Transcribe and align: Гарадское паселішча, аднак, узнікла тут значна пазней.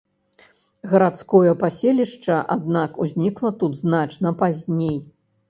Гарадское 0.93 1.51
паселішча, 1.63 2.39
аднак, 2.57 2.91
узнікла 3.05 3.53
тут 3.61 3.79
значна 3.83 4.35
пазней. 4.43 4.99